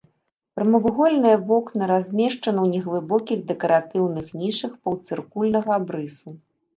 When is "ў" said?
2.63-2.67